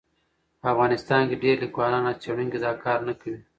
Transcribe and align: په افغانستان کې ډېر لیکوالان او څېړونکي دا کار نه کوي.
په 0.59 0.65
افغانستان 0.73 1.21
کې 1.29 1.35
ډېر 1.43 1.55
لیکوالان 1.63 2.03
او 2.09 2.19
څېړونکي 2.21 2.57
دا 2.65 2.71
کار 2.83 2.99
نه 3.07 3.13
کوي. 3.21 3.39